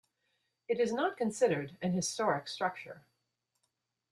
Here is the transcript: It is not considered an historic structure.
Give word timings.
It 0.67 0.79
is 0.79 0.91
not 0.91 1.15
considered 1.15 1.77
an 1.79 1.93
historic 1.93 2.47
structure. 2.47 3.03